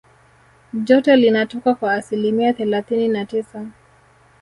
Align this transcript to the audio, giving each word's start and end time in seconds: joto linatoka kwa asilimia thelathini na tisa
joto 0.73 1.15
linatoka 1.15 1.75
kwa 1.75 1.93
asilimia 1.93 2.53
thelathini 2.53 3.07
na 3.07 3.25
tisa 3.25 3.67